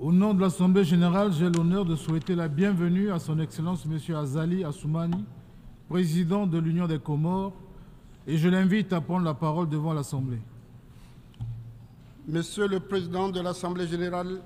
[0.00, 4.14] Au nom de l'Assemblée générale, j'ai l'honneur de souhaiter la bienvenue à Son Excellence M.
[4.14, 5.24] Azali Assoumani,
[5.88, 7.52] président de l'Union des Comores,
[8.24, 10.38] et je l'invite à prendre la parole devant l'Assemblée.
[12.28, 14.40] Monsieur le Président de l'Assemblée générale,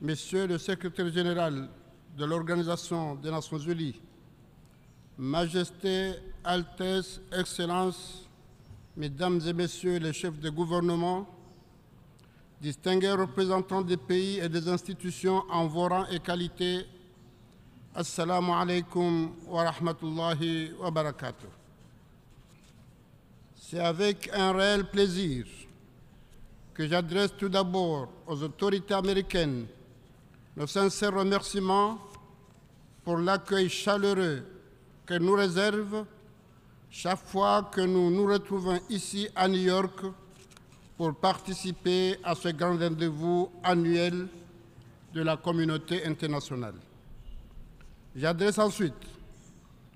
[0.00, 1.68] Monsieur le Secrétaire général
[2.16, 4.00] de l'Organisation des Nations unies,
[5.18, 6.12] Majesté,
[6.44, 8.28] Altesse, Excellence,
[8.96, 11.26] Mesdames et Messieurs les chefs de gouvernement,
[12.60, 16.86] distingués représentants des pays et des institutions en vos rangs et qualités,
[17.94, 21.46] Assalamu alaikum wa rahmatullahi wa barakatuh.
[23.54, 25.46] C'est avec un réel plaisir
[26.74, 29.66] que j'adresse tout d'abord aux autorités américaines
[30.56, 31.98] nos sincères remerciements
[33.04, 34.44] pour l'accueil chaleureux
[35.06, 36.04] que nous réservent
[36.90, 40.00] chaque fois que nous nous retrouvons ici à New York
[40.96, 44.28] pour participer à ce grand rendez-vous annuel
[45.12, 46.74] de la communauté internationale.
[48.14, 48.94] J'adresse ensuite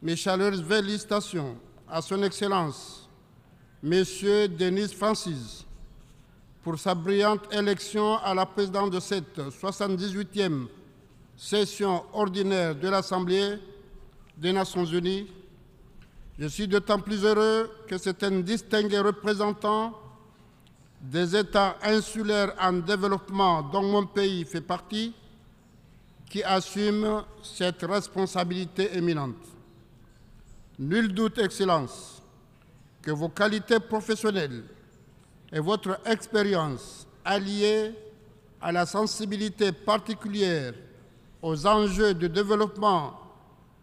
[0.03, 1.57] mes chaleureuses félicitations
[1.89, 3.09] à Son Excellence,
[3.83, 5.65] Monsieur Denis Francis,
[6.63, 10.67] pour sa brillante élection à la présidence de cette 78e
[11.37, 13.59] session ordinaire de l'Assemblée
[14.37, 15.29] des Nations Unies.
[16.39, 19.95] Je suis d'autant plus heureux que c'est un distingué représentant
[21.01, 25.15] des États insulaires en développement dont mon pays fait partie
[26.29, 29.37] qui assume cette responsabilité éminente.
[30.79, 32.23] Nul doute, Excellence,
[33.03, 34.65] que vos qualités professionnelles
[35.53, 37.93] et votre expérience alliée
[38.61, 40.75] à la sensibilité particulière
[41.41, 43.19] aux enjeux de développement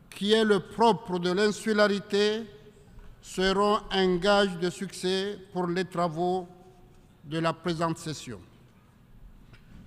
[0.09, 2.43] qui est le propre de l'insularité
[3.21, 6.47] seront un gage de succès pour les travaux
[7.25, 8.39] de la présente session.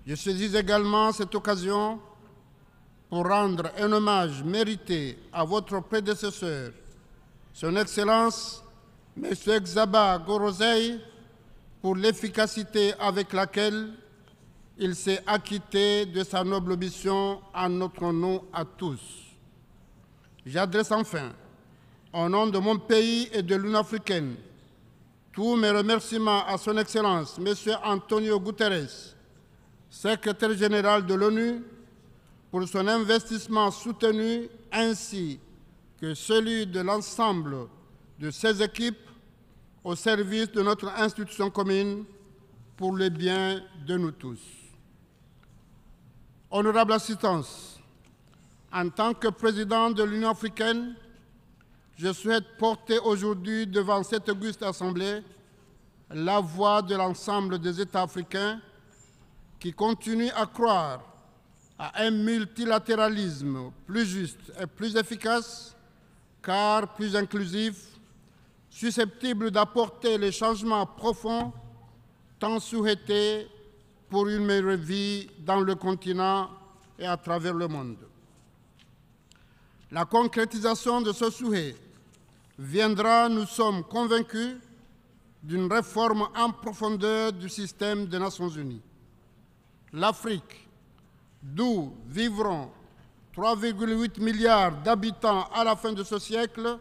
[0.07, 2.01] Je saisis également cette occasion
[3.09, 6.73] pour rendre un hommage mérité à votre prédécesseur,
[7.53, 8.63] Son Excellence
[9.17, 9.33] M.
[9.61, 10.99] Xaba Gorozei,
[11.81, 13.93] pour l'efficacité avec laquelle
[14.79, 19.01] il s'est acquitté de sa noble mission en notre nom à tous.
[20.47, 21.33] J'adresse enfin,
[22.13, 24.37] au nom de mon pays et de l'Union africaine,
[25.39, 27.55] tous mes remerciements à Son Excellence, M.
[27.85, 29.15] Antonio Guterres,
[29.89, 31.63] secrétaire général de l'ONU,
[32.51, 35.39] pour son investissement soutenu ainsi
[36.01, 37.69] que celui de l'ensemble
[38.19, 38.99] de ses équipes
[39.85, 42.05] au service de notre institution commune
[42.77, 44.41] pour le bien de nous tous.
[46.51, 47.79] Honorable assistance,
[48.73, 50.97] en tant que président de l'Union africaine,
[51.99, 55.21] je souhaite porter aujourd'hui devant cette auguste assemblée
[56.11, 58.61] la voix de l'ensemble des États africains
[59.59, 61.03] qui continuent à croire
[61.77, 65.77] à un multilatéralisme plus juste et plus efficace,
[66.41, 67.99] car plus inclusif,
[68.71, 71.53] susceptible d'apporter les changements profonds
[72.39, 73.49] tant souhaités
[74.09, 76.49] pour une meilleure vie dans le continent
[76.97, 77.99] et à travers le monde.
[79.91, 81.75] La concrétisation de ce souhait
[82.59, 84.57] viendra, nous sommes convaincus,
[85.43, 88.83] d'une réforme en profondeur du système des Nations Unies.
[89.93, 90.69] L'Afrique,
[91.41, 92.71] d'où vivront
[93.37, 96.79] 3,8 milliards d'habitants à la fin de ce siècle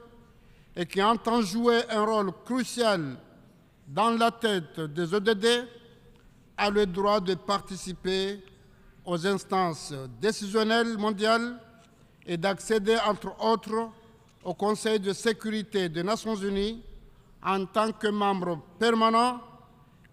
[0.75, 3.17] et qui entend jouer un rôle crucial
[3.88, 5.67] dans la tête des ODD,
[6.57, 8.44] a le droit de participer
[9.05, 11.61] aux instances décisionnelles mondiales
[12.25, 13.91] et d'accéder, entre autres,
[14.44, 16.81] au Conseil de sécurité des Nations Unies
[17.44, 19.40] en tant que membre permanent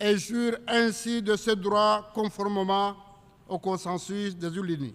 [0.00, 2.96] et jure ainsi de ce droit conformément
[3.48, 4.94] au consensus des Unis.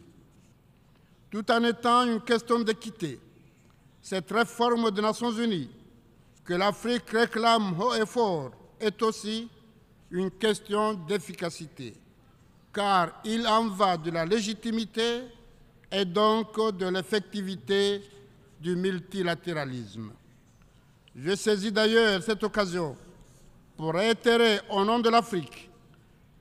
[1.30, 3.20] Tout en étant une question d'équité,
[4.02, 5.70] cette réforme des Nations Unies
[6.44, 9.48] que l'Afrique réclame haut et fort est aussi
[10.12, 11.94] une question d'efficacité,
[12.74, 15.22] car il en va de la légitimité
[15.92, 18.02] et donc de l'effectivité
[18.60, 20.12] du multilatéralisme.
[21.16, 22.96] Je saisis d'ailleurs cette occasion
[23.78, 25.70] pour réitérer au nom de l'Afrique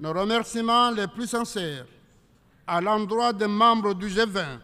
[0.01, 1.87] nos remerciements les plus sincères
[2.67, 4.59] à l'endroit des membres du G20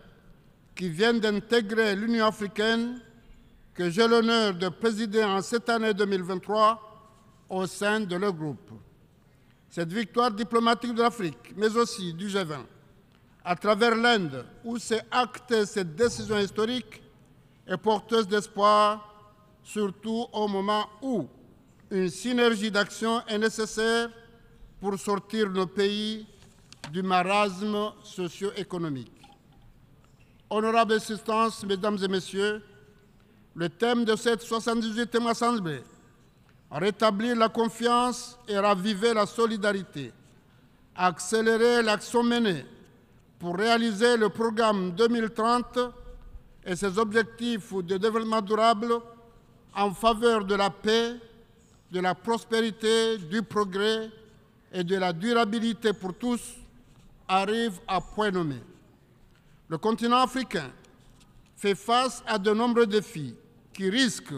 [0.74, 3.00] qui viennent d'intégrer l'Union africaine
[3.74, 6.80] que j'ai l'honneur de présider en cette année 2023
[7.48, 8.70] au sein de leur groupe.
[9.68, 12.58] Cette victoire diplomatique de l'Afrique, mais aussi du G20,
[13.44, 17.02] à travers l'Inde, où s'est actée cette décision historique,
[17.66, 19.14] est porteuse d'espoir,
[19.62, 21.26] surtout au moment où
[21.90, 24.10] une synergie d'action est nécessaire
[24.80, 26.26] pour sortir nos pays
[26.92, 29.12] du marasme socio-économique.
[30.50, 32.62] Honorables assistance, Mesdames et Messieurs,
[33.54, 35.82] le thème de cette 78e Assemblée,
[36.70, 40.12] rétablir la confiance et raviver la solidarité,
[40.94, 42.66] accélérer l'action menée
[43.38, 45.78] pour réaliser le programme 2030
[46.64, 48.94] et ses objectifs de développement durable
[49.74, 51.14] en faveur de la paix,
[51.90, 54.10] de la prospérité, du progrès
[54.72, 56.40] et de la durabilité pour tous
[57.28, 58.60] arrive à point nommé.
[59.68, 60.70] Le continent africain
[61.56, 63.34] fait face à de nombreux défis
[63.72, 64.34] qui risquent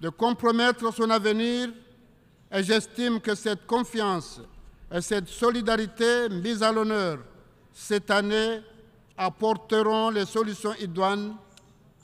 [0.00, 1.70] de compromettre son avenir
[2.50, 4.40] et j'estime que cette confiance
[4.92, 7.18] et cette solidarité mise à l'honneur
[7.72, 8.60] cette année
[9.18, 11.34] apporteront les solutions idoines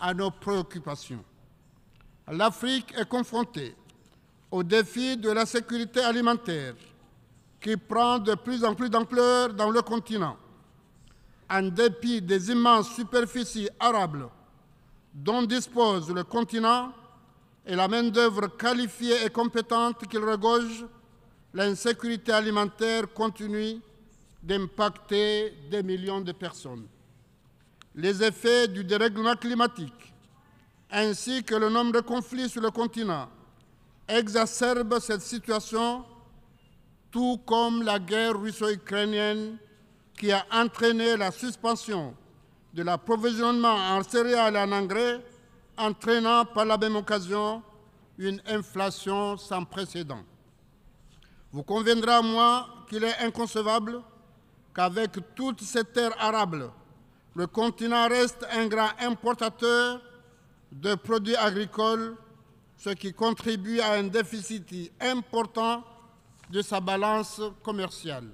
[0.01, 1.25] à nos préoccupations.
[2.31, 3.75] L'Afrique est confrontée
[4.51, 6.75] au défi de la sécurité alimentaire
[7.61, 10.37] qui prend de plus en plus d'ampleur dans le continent.
[11.49, 14.29] En dépit des immenses superficies arables
[15.15, 16.93] dont dispose le continent
[17.65, 20.85] et la main-d'œuvre qualifiée et compétente qu'il regorge,
[21.53, 23.81] l'insécurité alimentaire continue
[24.43, 26.87] d'impacter des millions de personnes.
[27.95, 30.13] Les effets du dérèglement climatique
[30.91, 33.29] ainsi que le nombre de conflits sur le continent
[34.07, 36.05] exacerbent cette situation
[37.11, 39.57] tout comme la guerre russo-ukrainienne
[40.17, 42.15] qui a entraîné la suspension
[42.73, 45.25] de l'approvisionnement en céréales et en engrais,
[45.77, 47.63] entraînant par la même occasion
[48.19, 50.23] une inflation sans précédent.
[51.53, 54.03] Vous conviendrez à moi qu'il est inconcevable
[54.75, 56.71] qu'avec toutes ces terres arables,
[57.35, 60.01] le continent reste un grand importateur
[60.71, 62.17] de produits agricoles,
[62.77, 65.85] ce qui contribue à un déficit important
[66.51, 68.29] de sa balance commerciale.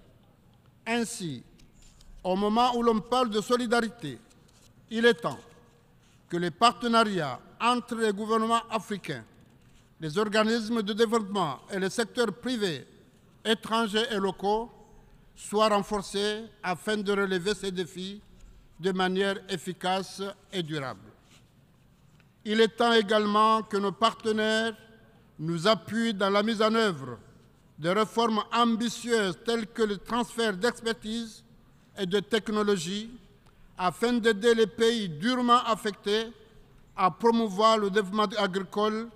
[0.86, 1.42] Ainsi,
[2.22, 4.18] au moment où l'on parle de solidarité,
[4.90, 5.38] il est temps
[6.28, 9.24] que les partenariats entre les gouvernements africains,
[10.00, 12.86] les organismes de développement et le secteur privé,
[13.44, 14.70] étrangers et locaux
[15.34, 18.20] soient renforcés afin de relever ces défis
[18.80, 20.22] de manière efficace
[20.52, 21.00] et durable.
[22.44, 24.74] Il est temps également que nos partenaires
[25.38, 27.18] nous appuient dans la mise en œuvre
[27.78, 31.44] de réformes ambitieuses telles que le transfert d'expertise
[31.98, 33.10] et de technologie
[33.76, 36.28] afin d'aider les pays durement affectés
[36.96, 39.08] à promouvoir le développement agricole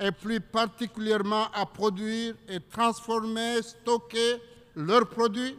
[0.00, 4.36] et plus particulièrement à produire et transformer, stocker
[4.76, 5.56] leurs produits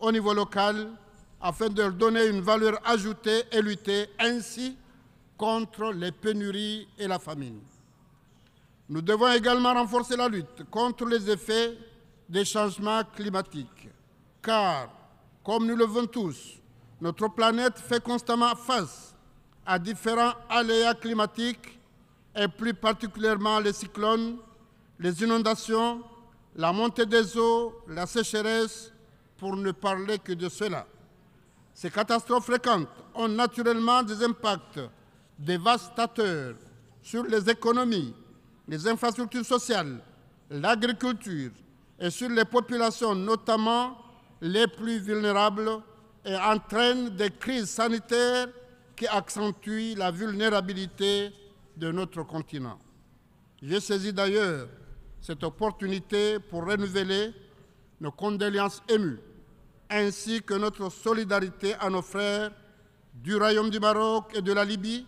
[0.00, 0.88] au niveau local
[1.40, 4.76] afin de leur donner une valeur ajoutée et lutter ainsi
[5.36, 7.60] contre les pénuries et la famine.
[8.88, 11.78] Nous devons également renforcer la lutte contre les effets
[12.28, 13.88] des changements climatiques,
[14.42, 14.90] car,
[15.42, 16.58] comme nous le voulons tous,
[17.00, 19.14] notre planète fait constamment face
[19.64, 21.78] à différents aléas climatiques
[22.36, 24.36] et plus particulièrement les cyclones,
[24.98, 26.02] les inondations,
[26.56, 28.92] la montée des eaux, la sécheresse,
[29.38, 30.86] pour ne parler que de cela.
[31.74, 34.80] Ces catastrophes fréquentes ont naturellement des impacts
[35.38, 36.54] dévastateurs
[37.02, 38.14] sur les économies,
[38.68, 40.00] les infrastructures sociales,
[40.50, 41.50] l'agriculture
[41.98, 43.96] et sur les populations, notamment
[44.40, 45.70] les plus vulnérables,
[46.24, 48.48] et entraînent des crises sanitaires
[48.94, 51.30] qui accentuent la vulnérabilité
[51.76, 52.78] de notre continent.
[53.62, 54.68] J'ai saisi d'ailleurs
[55.20, 57.32] cette opportunité pour renouveler
[58.00, 59.18] nos condoléances émues,
[59.90, 62.52] ainsi que notre solidarité à nos frères
[63.12, 65.06] du Royaume du Maroc et de la Libye,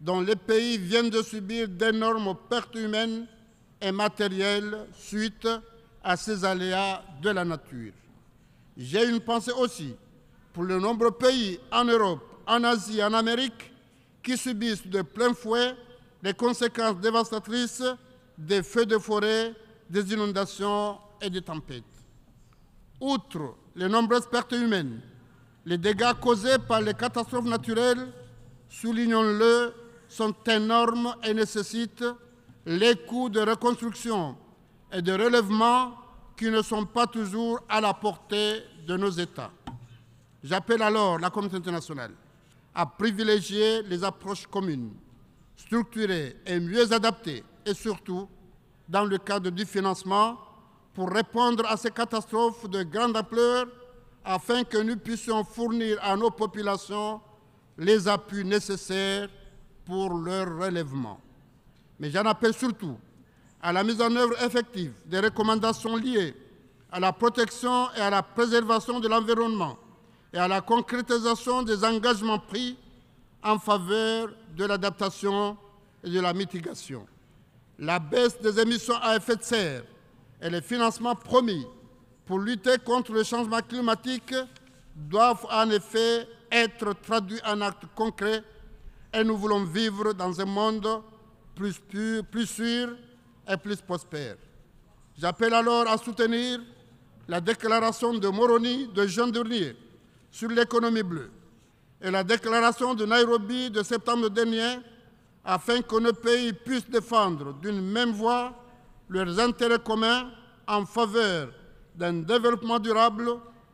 [0.00, 3.26] dont les pays viennent de subir d'énormes pertes humaines
[3.80, 5.48] et matérielles suite
[6.04, 7.92] à ces aléas de la nature.
[8.76, 9.94] J'ai une pensée aussi
[10.52, 13.72] pour de nombreux pays en Europe, en Asie, en Amérique
[14.22, 15.74] qui subissent de plein fouet
[16.22, 17.82] les conséquences dévastatrices
[18.36, 19.54] des feux de forêt,
[19.88, 21.84] des inondations et des tempêtes.
[23.00, 25.00] Outre les nombreuses pertes humaines,
[25.64, 28.12] les dégâts causés par les catastrophes naturelles,
[28.68, 29.72] soulignons-le,
[30.08, 32.04] sont énormes et nécessitent
[32.66, 34.36] les coûts de reconstruction
[34.92, 35.94] et de relèvement
[36.36, 39.52] qui ne sont pas toujours à la portée de nos États.
[40.42, 42.12] J'appelle alors la communauté internationale
[42.74, 44.90] à privilégier les approches communes,
[45.56, 48.28] structurées et mieux adaptées, et surtout
[48.88, 50.36] dans le cadre du financement,
[50.94, 53.66] pour répondre à ces catastrophes de grande ampleur
[54.24, 57.20] afin que nous puissions fournir à nos populations
[57.78, 59.28] les appuis nécessaires
[59.84, 61.20] pour leur relèvement.
[61.98, 62.96] Mais j'en appelle surtout
[63.62, 66.34] à la mise en œuvre effective des recommandations liées
[66.90, 69.76] à la protection et à la préservation de l'environnement
[70.32, 72.76] et à la concrétisation des engagements pris
[73.42, 75.56] en faveur de l'adaptation
[76.04, 77.06] et de la mitigation.
[77.78, 79.82] La baisse des émissions à effet de serre
[80.40, 81.66] et les financements promis
[82.26, 84.34] pour lutter contre le changement climatique
[84.94, 88.42] doivent en effet être traduits en actes concrets
[89.12, 91.02] et nous voulons vivre dans un monde
[91.54, 92.90] plus, pur, plus sûr
[93.48, 94.36] et plus prospère.
[95.18, 96.60] J'appelle alors à soutenir
[97.26, 99.74] la déclaration de Moroni de juin dernier
[100.30, 101.30] sur l'économie bleue
[102.00, 104.76] et la déclaration de Nairobi de septembre dernier
[105.44, 108.54] afin que nos pays puissent défendre d'une même voix
[109.08, 110.30] leurs intérêts communs
[110.66, 111.48] en faveur
[111.94, 113.30] d'un développement durable,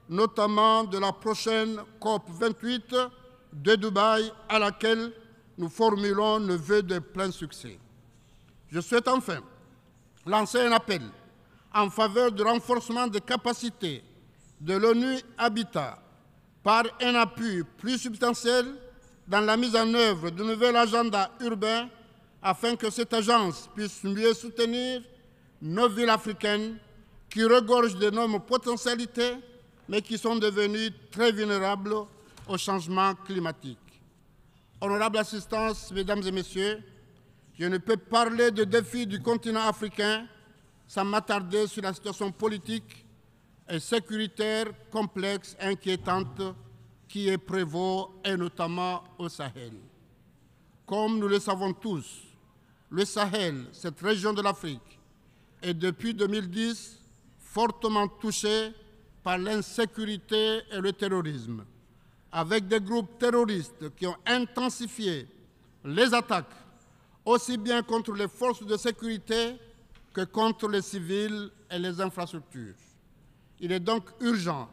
[0.09, 2.95] notamment de la prochaine COP 28
[3.53, 5.13] de Dubaï à laquelle
[5.59, 7.79] nous formulons le vœu de plein succès.
[8.69, 9.41] Je souhaite enfin
[10.27, 11.03] lancer un appel
[11.73, 14.03] en faveur du renforcement des capacités
[14.61, 15.99] de l'ONU Habitat
[16.63, 18.67] par un appui plus substantiel
[19.29, 21.89] dans la mise en œuvre du nouvel agenda urbain
[22.43, 25.03] afin que cette agence puisse mieux soutenir
[25.65, 26.77] nos villes africaines
[27.31, 29.35] qui regorgent d'énormes potentialités
[29.89, 31.95] mais qui sont devenues très vulnérables
[32.49, 33.79] au changement climatique.
[34.81, 36.83] Honorable assistance, Mesdames et Messieurs,
[37.59, 40.27] je ne peux parler de défis du continent africain
[40.87, 43.07] sans m'attarder sur la situation politique
[43.69, 46.43] et sécuritaire complexe, inquiétante
[47.09, 49.73] qui est prévaut, et notamment au Sahel.
[50.85, 52.23] Comme nous le savons tous,
[52.91, 54.99] le Sahel, cette région de l'Afrique,
[55.65, 57.01] est depuis 2010
[57.39, 58.73] fortement touchée
[59.23, 61.65] par l'insécurité et le terrorisme,
[62.31, 65.27] avec des groupes terroristes qui ont intensifié
[65.85, 66.55] les attaques
[67.25, 69.57] aussi bien contre les forces de sécurité
[70.13, 72.75] que contre les civils et les infrastructures.
[73.61, 74.69] Il est donc urgent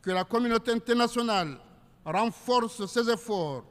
[0.00, 1.58] que la communauté internationale
[2.04, 3.64] renforce ses efforts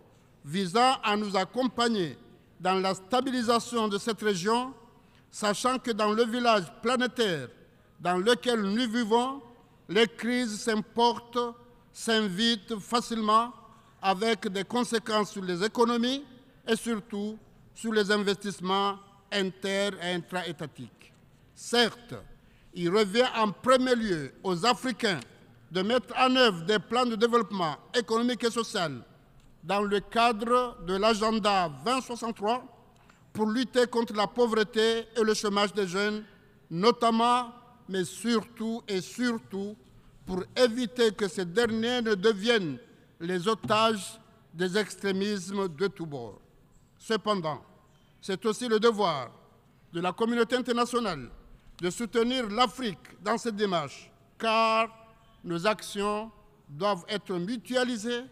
[0.43, 2.17] visant à nous accompagner
[2.59, 4.73] dans la stabilisation de cette région,
[5.31, 7.49] sachant que dans le village planétaire
[7.99, 9.41] dans lequel nous vivons,
[9.89, 11.55] les crises s'importent,
[11.91, 13.51] s'invitent facilement
[14.01, 16.23] avec des conséquences sur les économies
[16.67, 17.37] et surtout
[17.73, 18.97] sur les investissements
[19.31, 21.13] inter- et intra-étatiques.
[21.55, 22.15] Certes,
[22.73, 25.19] il revient en premier lieu aux Africains
[25.71, 29.01] de mettre en œuvre des plans de développement économique et social
[29.63, 32.63] dans le cadre de l'agenda 2063
[33.37, 36.23] pour lutter contre la pauvreté et le chômage des jeunes,
[36.71, 37.53] notamment,
[37.87, 39.75] mais surtout et surtout
[40.25, 42.79] pour éviter que ces derniers ne deviennent
[43.19, 44.19] les otages
[44.51, 46.41] des extrémismes de tous bords.
[46.97, 47.61] Cependant,
[48.19, 49.29] c'est aussi le devoir
[49.93, 51.29] de la communauté internationale
[51.79, 54.89] de soutenir l'Afrique dans cette démarche, car
[55.43, 56.31] nos actions
[56.67, 58.23] doivent être mutualisées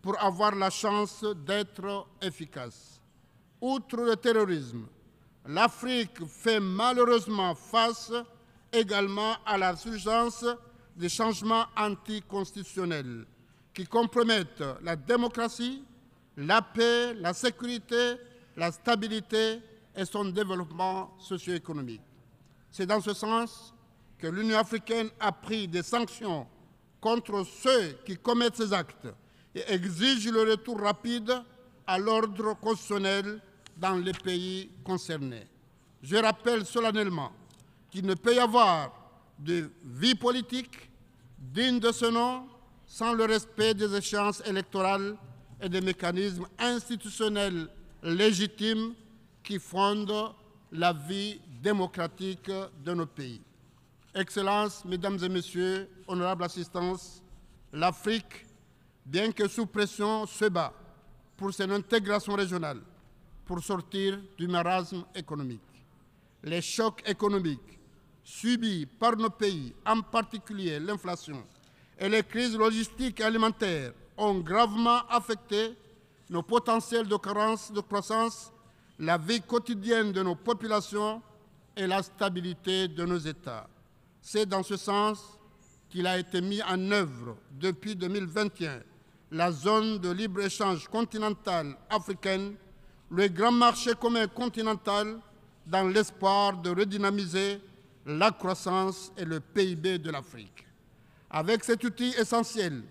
[0.00, 3.02] pour avoir la chance d'être efficaces.
[3.60, 4.86] Outre le terrorisme,
[5.46, 8.12] l'Afrique fait malheureusement face
[8.72, 10.44] également à la surgence
[10.94, 13.26] des changements anticonstitutionnels
[13.72, 15.84] qui compromettent la démocratie,
[16.36, 18.16] la paix, la sécurité,
[18.56, 19.60] la stabilité
[19.94, 22.02] et son développement socio-économique.
[22.70, 23.74] C'est dans ce sens
[24.18, 26.46] que l'Union africaine a pris des sanctions
[27.00, 29.08] contre ceux qui commettent ces actes
[29.54, 31.32] et exige le retour rapide
[31.86, 33.40] à l'ordre constitutionnel
[33.76, 35.46] dans les pays concernés.
[36.02, 37.32] Je rappelle solennellement
[37.90, 38.92] qu'il ne peut y avoir
[39.38, 40.90] de vie politique
[41.38, 42.46] digne de ce nom
[42.86, 45.16] sans le respect des échéances électorales
[45.60, 47.68] et des mécanismes institutionnels
[48.02, 48.94] légitimes
[49.42, 50.34] qui fondent
[50.72, 52.50] la vie démocratique
[52.84, 53.40] de nos pays.
[54.14, 57.22] Excellences, Mesdames et Messieurs, honorables assistance,
[57.72, 58.46] l'Afrique,
[59.04, 60.72] bien que sous pression, se bat
[61.36, 62.80] pour son intégration régionale,
[63.44, 65.60] pour sortir du marasme économique.
[66.42, 67.78] Les chocs économiques
[68.24, 71.44] subis par nos pays, en particulier l'inflation
[71.98, 75.74] et les crises logistiques et alimentaires, ont gravement affecté
[76.28, 78.52] nos potentiels de de croissance,
[78.98, 81.22] la vie quotidienne de nos populations
[81.76, 83.68] et la stabilité de nos États.
[84.20, 85.38] C'est dans ce sens
[85.88, 88.80] qu'il a été mis en œuvre depuis 2021
[89.30, 92.54] la zone de libre-échange continentale africaine,
[93.10, 95.18] le grand marché commun continental,
[95.66, 97.60] dans l'espoir de redynamiser
[98.06, 100.64] la croissance et le PIB de l'Afrique.
[101.28, 102.82] Avec cet outil essentiel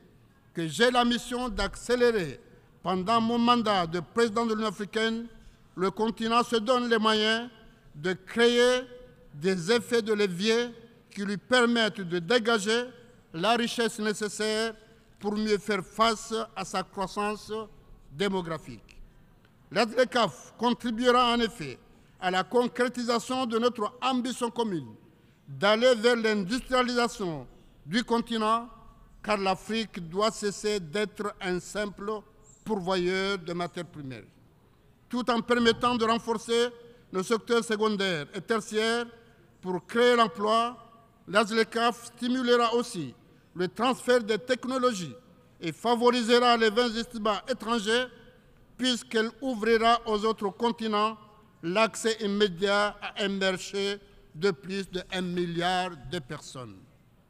[0.54, 2.39] que j'ai la mission d'accélérer
[2.84, 5.27] pendant mon mandat de président de l'Union africaine,
[5.75, 7.50] le continent se donne les moyens
[7.96, 8.82] de créer
[9.34, 10.70] des effets de levier
[11.10, 12.84] qui lui permettent de dégager
[13.34, 14.74] la richesse nécessaire
[15.20, 17.52] pour mieux faire face à sa croissance
[18.12, 19.02] démographique.
[19.72, 21.80] L'ADLECAF contribuera en effet
[22.20, 24.96] à la concrétisation de notre ambition commune
[25.48, 27.46] d'aller vers l'industrialisation
[27.86, 28.70] du continent,
[29.24, 32.12] car l'Afrique doit cesser d'être un simple
[32.64, 34.24] pourvoyeur de matières premières.
[35.10, 36.70] Tout en permettant de renforcer
[37.12, 39.06] nos secteurs secondaires et tertiaires
[39.62, 40.78] pour créer l'emploi,
[41.28, 43.14] l'ASLECAF stimulera aussi
[43.56, 45.16] le transfert des technologies
[45.62, 48.06] et favorisera les investissements étrangers
[48.78, 51.18] puisqu'elle ouvrira aux autres continents
[51.64, 54.00] l'accès immédiat à un marché
[54.36, 56.76] de plus de 1 milliard de personnes.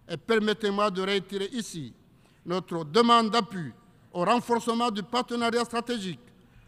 [0.09, 1.93] Et permettez-moi de réitérer ici
[2.45, 3.71] notre demande d'appui
[4.11, 6.19] au renforcement du partenariat stratégique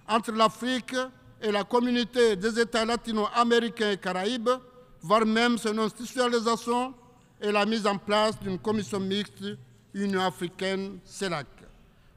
[0.08, 0.96] entre l'Afrique
[1.42, 4.50] et la communauté des États latino-américains et caraïbes,
[5.02, 6.94] voire même son institutionnalisation
[7.42, 9.44] et la mise en place d'une commission mixte
[9.94, 11.48] Union africaine-CELAC.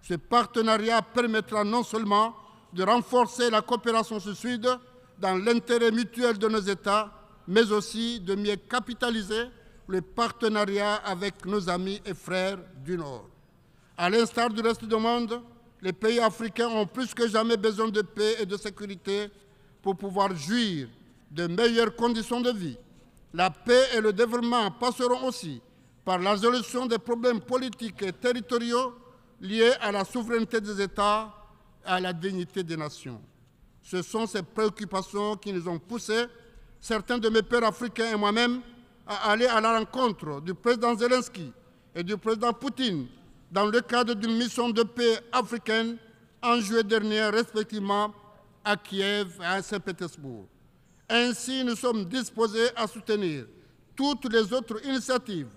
[0.02, 2.34] Ce partenariat permettra non seulement
[2.72, 4.66] de renforcer la coopération sud-sud
[5.18, 7.12] dans l'intérêt mutuel de nos États,
[7.46, 9.44] mais aussi de mieux capitaliser
[9.86, 13.28] le partenariat avec nos amis et frères du Nord.
[13.96, 15.42] À l'instar du reste du monde,
[15.82, 19.30] les pays africains ont plus que jamais besoin de paix et de sécurité
[19.82, 20.88] pour pouvoir jouir
[21.30, 22.76] de meilleures conditions de vie.
[23.32, 25.60] La paix et le développement passeront aussi
[26.04, 28.94] par la résolution des problèmes politiques et territoriaux
[29.40, 31.32] liés à la souveraineté des États
[31.86, 33.20] et à la dignité des nations.
[33.82, 36.26] Ce sont ces préoccupations qui nous ont poussés,
[36.80, 38.60] certains de mes pères africains et moi-même,
[39.06, 41.52] à aller à la rencontre du président Zelensky
[41.94, 43.06] et du président Poutine
[43.50, 45.96] dans le cadre d'une mission de paix africaine
[46.42, 48.12] en juillet dernier, respectivement
[48.64, 50.46] à Kiev et à Saint-Pétersbourg.
[51.12, 53.44] Ainsi, nous sommes disposés à soutenir
[53.96, 55.48] toutes les autres initiatives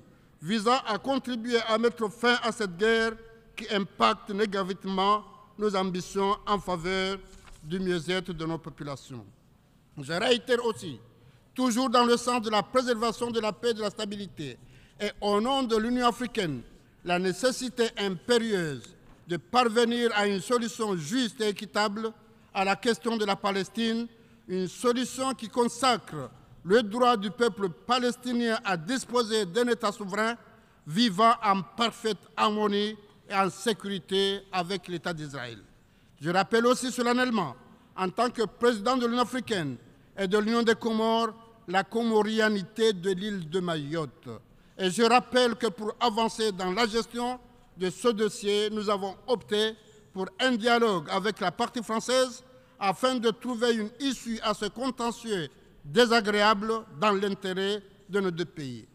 [0.41, 3.13] visant à contribuer à mettre fin à cette guerre
[3.55, 5.23] qui impacte négativement
[5.59, 7.19] nos ambitions en faveur
[7.63, 9.23] du mieux-être de nos populations.
[10.01, 10.99] Je réitère aussi,
[11.53, 14.57] toujours dans le sens de la préservation de la paix et de la stabilité,
[14.99, 16.61] et au nom de l'Union africaine,
[17.05, 18.95] la nécessité impérieuse
[19.27, 22.11] de parvenir à une solution juste et équitable
[22.53, 24.07] à la question de la Palestine,
[24.47, 26.29] une solution qui consacre
[26.63, 30.35] le droit du peuple palestinien à disposer d'un État souverain
[30.87, 32.95] vivant en parfaite harmonie
[33.29, 35.59] et en sécurité avec l'État d'Israël.
[36.21, 37.55] Je rappelle aussi solennellement,
[37.95, 39.77] en tant que président de l'Union africaine
[40.17, 41.33] et de l'Union des Comores,
[41.67, 44.29] la comorianité de l'île de Mayotte.
[44.77, 47.39] Et je rappelle que pour avancer dans la gestion
[47.77, 49.75] de ce dossier, nous avons opté
[50.13, 52.43] pour un dialogue avec la partie française
[52.79, 55.49] afin de trouver une issue à ce contentieux
[55.83, 58.87] désagréable dans l'intérêt de nos deux pays.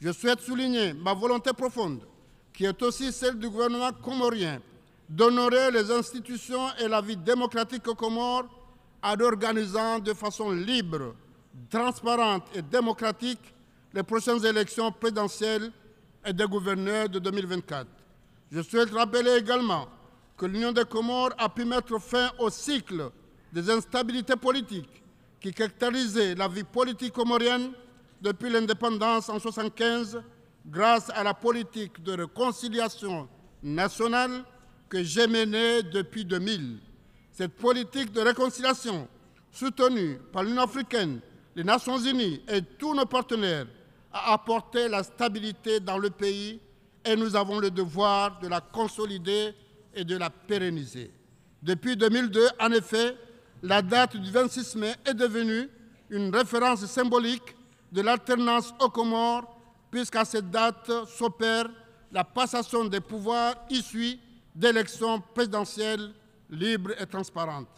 [0.00, 2.00] Je souhaite souligner ma volonté profonde,
[2.52, 4.60] qui est aussi celle du gouvernement comorien,
[5.08, 8.46] d'honorer les institutions et la vie démocratique aux Comores
[9.02, 11.14] en organisant de façon libre,
[11.70, 13.54] transparente et démocratique
[13.94, 15.70] les prochaines élections présidentielles
[16.24, 17.86] et des gouverneurs de 2024.
[18.50, 19.86] Je souhaite rappeler également
[20.36, 23.10] que l'Union des Comores a pu mettre fin au cycle
[23.56, 25.02] des instabilités politiques
[25.40, 27.72] qui caractérisaient la vie politique comorienne
[28.20, 30.20] depuis l'indépendance en 1975
[30.66, 33.26] grâce à la politique de réconciliation
[33.62, 34.44] nationale
[34.90, 36.80] que j'ai menée depuis 2000.
[37.32, 39.08] Cette politique de réconciliation,
[39.50, 41.20] soutenue par l'Union africaine,
[41.54, 43.66] les Nations unies et tous nos partenaires,
[44.12, 46.60] a apporté la stabilité dans le pays
[47.06, 49.54] et nous avons le devoir de la consolider
[49.94, 51.10] et de la pérenniser.
[51.62, 53.16] Depuis 2002, en effet,
[53.62, 55.68] la date du 26 mai est devenue
[56.10, 57.56] une référence symbolique
[57.92, 59.56] de l'alternance aux Comores,
[59.90, 61.68] puisqu'à cette date s'opère
[62.12, 64.18] la passation des pouvoirs issus
[64.54, 66.12] d'élections présidentielles
[66.50, 67.68] libres et transparentes.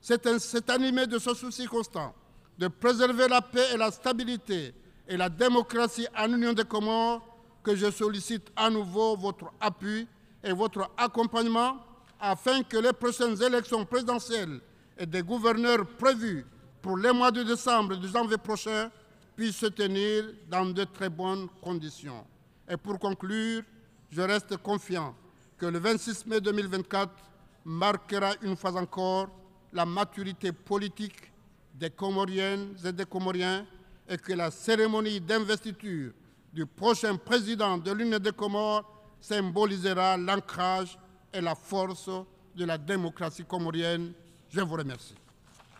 [0.00, 2.14] C'est animé de ce souci constant
[2.58, 4.74] de préserver la paix et la stabilité
[5.08, 7.20] et la démocratie en Union des Comores
[7.62, 10.06] que je sollicite à nouveau votre appui
[10.44, 11.76] et votre accompagnement
[12.20, 14.60] afin que les prochaines élections présidentielles
[14.98, 16.44] et des gouverneurs prévus
[16.80, 18.90] pour les mois de décembre et de janvier prochain
[19.36, 22.24] puissent se tenir dans de très bonnes conditions.
[22.68, 23.62] Et pour conclure,
[24.10, 25.14] je reste confiant
[25.56, 27.10] que le 26 mai 2024
[27.64, 29.28] marquera une fois encore
[29.72, 31.32] la maturité politique
[31.74, 33.64] des Comoriennes et des Comoriens
[34.08, 36.12] et que la cérémonie d'investiture
[36.52, 38.84] du prochain président de l'Union des Comores
[39.20, 40.98] symbolisera l'ancrage
[41.32, 42.10] et la force
[42.54, 44.12] de la démocratie comorienne.
[44.52, 45.14] Je vous remercie.